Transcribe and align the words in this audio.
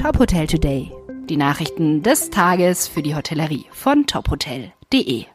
Top 0.00 0.18
Hotel 0.18 0.46
Today. 0.46 0.90
Die 1.28 1.36
Nachrichten 1.36 2.02
des 2.02 2.30
Tages 2.30 2.88
für 2.88 3.02
die 3.02 3.14
Hotellerie 3.14 3.66
von 3.70 4.06
tophotel.de. 4.06 5.26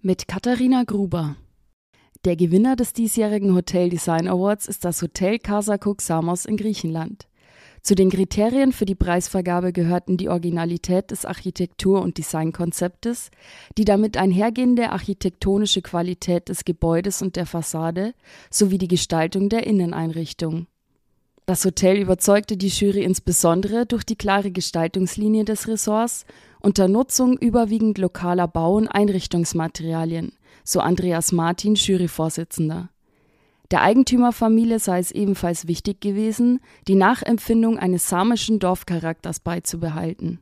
Mit 0.00 0.26
Katharina 0.26 0.82
Gruber. 0.82 1.36
Der 2.24 2.34
Gewinner 2.34 2.74
des 2.74 2.94
diesjährigen 2.94 3.54
Hotel 3.54 3.90
Design 3.90 4.26
Awards 4.26 4.66
ist 4.66 4.84
das 4.84 5.00
Hotel 5.02 5.38
Casa 5.38 5.74
Cook 5.74 6.02
Samos 6.02 6.46
in 6.46 6.56
Griechenland. 6.56 7.28
Zu 7.82 7.94
den 7.94 8.10
Kriterien 8.10 8.72
für 8.72 8.86
die 8.86 8.96
Preisvergabe 8.96 9.72
gehörten 9.72 10.16
die 10.16 10.28
Originalität 10.28 11.12
des 11.12 11.24
Architektur- 11.24 12.02
und 12.02 12.18
Designkonzeptes, 12.18 13.30
die 13.78 13.84
damit 13.84 14.16
einhergehende 14.16 14.90
architektonische 14.90 15.82
Qualität 15.82 16.48
des 16.48 16.64
Gebäudes 16.64 17.22
und 17.22 17.36
der 17.36 17.46
Fassade 17.46 18.14
sowie 18.50 18.78
die 18.78 18.88
Gestaltung 18.88 19.48
der 19.48 19.64
Inneneinrichtung. 19.64 20.66
Das 21.46 21.64
Hotel 21.64 21.96
überzeugte 21.96 22.56
die 22.56 22.68
Jury 22.68 23.02
insbesondere 23.02 23.84
durch 23.84 24.04
die 24.04 24.16
klare 24.16 24.52
Gestaltungslinie 24.52 25.44
des 25.44 25.66
Ressorts 25.66 26.24
unter 26.60 26.86
Nutzung 26.86 27.36
überwiegend 27.36 27.98
lokaler 27.98 28.46
Bau- 28.46 28.76
und 28.76 28.86
Einrichtungsmaterialien, 28.86 30.32
so 30.62 30.80
Andreas 30.80 31.32
Martin, 31.32 31.74
Juryvorsitzender. 31.74 32.90
Der 33.72 33.82
Eigentümerfamilie 33.82 34.78
sei 34.78 35.00
es 35.00 35.10
ebenfalls 35.10 35.66
wichtig 35.66 36.00
gewesen, 36.00 36.60
die 36.86 36.94
Nachempfindung 36.94 37.78
eines 37.78 38.08
samischen 38.08 38.58
Dorfcharakters 38.58 39.40
beizubehalten. 39.40 40.40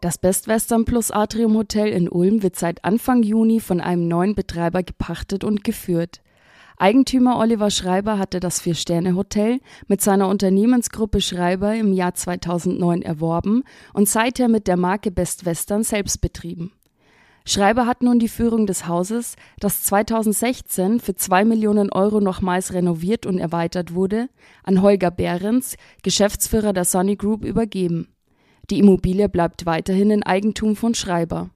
Das 0.00 0.16
Best 0.16 0.48
Western 0.48 0.86
Plus 0.86 1.10
Atrium 1.10 1.54
Hotel 1.58 1.88
in 1.88 2.08
Ulm 2.08 2.42
wird 2.42 2.56
seit 2.56 2.86
Anfang 2.86 3.22
Juni 3.22 3.60
von 3.60 3.82
einem 3.82 4.08
neuen 4.08 4.34
Betreiber 4.34 4.82
gepachtet 4.82 5.44
und 5.44 5.62
geführt. 5.62 6.22
Eigentümer 6.78 7.38
Oliver 7.38 7.70
Schreiber 7.70 8.18
hatte 8.18 8.40
das 8.40 8.62
Vier-Sterne-Hotel 8.62 9.60
mit 9.88 10.00
seiner 10.00 10.28
Unternehmensgruppe 10.28 11.20
Schreiber 11.20 11.74
im 11.74 11.92
Jahr 11.92 12.14
2009 12.14 13.02
erworben 13.02 13.62
und 13.92 14.08
seither 14.08 14.48
mit 14.48 14.68
der 14.68 14.78
Marke 14.78 15.10
Best 15.10 15.44
Western 15.44 15.82
selbst 15.82 16.22
betrieben. 16.22 16.72
Schreiber 17.44 17.84
hat 17.84 18.02
nun 18.02 18.18
die 18.18 18.28
Führung 18.28 18.66
des 18.66 18.86
Hauses, 18.86 19.36
das 19.58 19.82
2016 19.82 21.00
für 21.00 21.14
zwei 21.14 21.44
Millionen 21.44 21.92
Euro 21.92 22.20
nochmals 22.20 22.72
renoviert 22.72 23.26
und 23.26 23.36
erweitert 23.36 23.92
wurde, 23.92 24.30
an 24.64 24.80
Holger 24.80 25.10
Behrens, 25.10 25.76
Geschäftsführer 26.02 26.72
der 26.72 26.86
Sunny 26.86 27.16
Group, 27.16 27.44
übergeben. 27.44 28.08
Die 28.68 28.78
Immobilie 28.78 29.28
bleibt 29.28 29.66
weiterhin 29.66 30.10
in 30.10 30.22
Eigentum 30.22 30.76
von 30.76 30.94
Schreiber. 30.94 31.50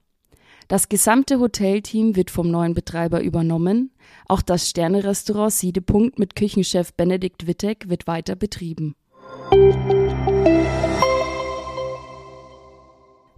Das 0.67 0.89
gesamte 0.89 1.39
Hotelteam 1.39 2.15
wird 2.15 2.31
vom 2.31 2.49
neuen 2.49 2.73
Betreiber 2.73 3.21
übernommen. 3.21 3.91
Auch 4.27 4.41
das 4.41 4.69
Sternerestaurant 4.69 5.53
Siedepunkt 5.53 6.17
mit 6.17 6.35
Küchenchef 6.35 6.93
Benedikt 6.93 7.45
Wittek 7.45 7.87
wird 7.87 8.07
weiter 8.07 8.35
betrieben. 8.35 8.95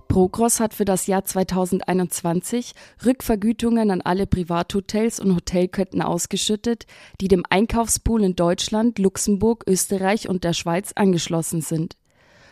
Progros 0.08 0.60
hat 0.60 0.74
für 0.74 0.86
das 0.86 1.06
Jahr 1.06 1.26
2021 1.26 2.74
Rückvergütungen 3.06 3.92
an 3.92 4.02
alle 4.02 4.26
Privathotels 4.26 5.20
und 5.20 5.36
Hotelketten 5.36 6.02
ausgeschüttet, 6.02 6.88
die 7.22 7.28
dem 7.28 7.44
Einkaufspool 7.50 8.24
in 8.24 8.36
Deutschland, 8.36 8.98
Luxemburg, 8.98 9.66
Österreich 9.68 10.28
und 10.28 10.44
der 10.44 10.54
Schweiz 10.54 10.94
angeschlossen 10.96 11.62
sind. 11.62 11.98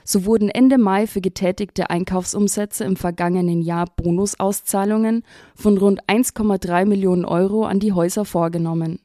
So 0.07 0.25
wurden 0.25 0.49
Ende 0.49 0.77
Mai 0.77 1.07
für 1.07 1.19
getätigte 1.19 1.89
Einkaufsumsätze 1.89 2.83
im 2.83 2.95
vergangenen 2.95 3.63
Jahr 3.63 3.87
Bonusauszahlungen 3.97 5.23
von 5.55 5.79
rund 5.79 6.03
1,3 6.05 6.85
Millionen 6.85 7.25
Euro 7.25 7.65
an 7.65 7.79
die 7.79 7.91
Häuser 7.91 8.23
vorgenommen. 8.23 8.99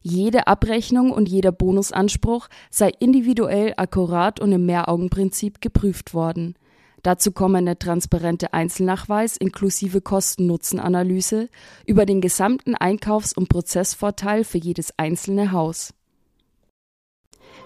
Jede 0.00 0.48
Abrechnung 0.48 1.12
und 1.12 1.28
jeder 1.28 1.52
Bonusanspruch 1.52 2.48
sei 2.70 2.90
individuell, 2.98 3.74
akkurat 3.76 4.40
und 4.40 4.50
im 4.50 4.66
Mehraugenprinzip 4.66 5.60
geprüft 5.60 6.12
worden. 6.12 6.56
Dazu 7.04 7.30
kommen 7.30 7.56
eine 7.56 7.78
transparente 7.78 8.52
Einzelnachweis 8.52 9.36
inklusive 9.36 10.00
Kosten-Nutzen-Analyse 10.00 11.48
über 11.86 12.04
den 12.04 12.20
gesamten 12.20 12.74
Einkaufs- 12.74 13.32
und 13.32 13.48
Prozessvorteil 13.48 14.42
für 14.42 14.58
jedes 14.58 14.92
einzelne 14.98 15.52
Haus. 15.52 15.94